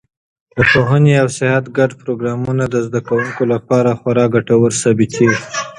[0.57, 5.39] د پوهنې او سیاحت ګډ پروګرامونه د زده کوونکو لپاره خورا ګټور ثابتېږي.